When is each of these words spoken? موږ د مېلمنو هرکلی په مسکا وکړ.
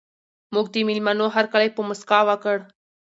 موږ 0.53 0.65
د 0.73 0.75
مېلمنو 0.87 1.25
هرکلی 1.35 1.69
په 1.73 1.81
مسکا 1.89 2.19
وکړ. 2.29 2.57